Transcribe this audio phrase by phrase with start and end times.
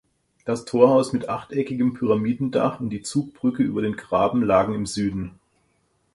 [0.45, 5.35] Das Torhaus mit achteckigem Pyramidendach und die Zugbrücke über den Graben lagen im Süden.